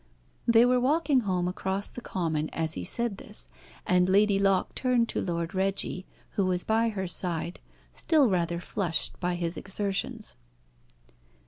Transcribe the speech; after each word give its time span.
They 0.47 0.65
were 0.65 0.79
walking 0.79 1.19
home 1.21 1.47
across 1.47 1.87
the 1.87 2.01
common 2.01 2.49
as 2.53 2.73
he 2.73 2.83
said 2.83 3.17
this, 3.17 3.49
and 3.85 4.09
Lady 4.09 4.39
Locke 4.39 4.73
turned 4.73 5.07
to 5.09 5.21
Lord 5.21 5.53
Reggie, 5.53 6.07
who 6.31 6.47
was 6.47 6.63
by 6.63 6.89
her 6.89 7.07
side, 7.07 7.59
still 7.93 8.27
rather 8.27 8.59
flushed 8.59 9.19
by 9.19 9.35
his 9.35 9.57
exertions. 9.57 10.37